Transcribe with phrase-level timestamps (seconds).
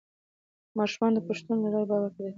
[0.77, 2.29] ماشومان د پوښتنو له لارې باور پیدا کوي